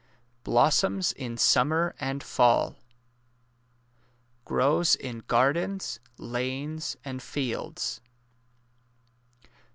[0.43, 2.75] Blossoms in smnmer and fall.
[4.45, 8.01] Grows in gardens, lanes, and fields.